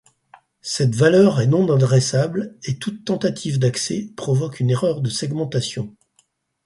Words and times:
Cette 0.63 0.95
valeur 0.95 1.41
est 1.41 1.45
non 1.45 1.71
adressable 1.71 2.57
et 2.63 2.79
toute 2.79 3.05
tentative 3.05 3.59
d'accès 3.59 4.09
provoque 4.17 4.59
une 4.59 4.71
erreur 4.71 4.99
de 5.01 5.11
segmentation. 5.11 5.95